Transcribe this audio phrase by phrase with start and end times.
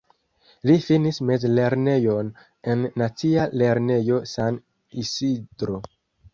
[0.69, 2.33] Li finis mezlernejon
[2.75, 4.61] en Nacia Lernejo San
[5.07, 5.81] Isidro.